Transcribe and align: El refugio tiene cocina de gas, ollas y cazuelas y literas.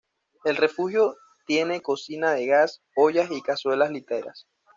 El 0.45 0.57
refugio 0.57 1.15
tiene 1.45 1.83
cocina 1.83 2.31
de 2.33 2.47
gas, 2.47 2.81
ollas 2.95 3.29
y 3.29 3.39
cazuelas 3.43 3.91
y 3.91 3.93
literas. 3.93 4.47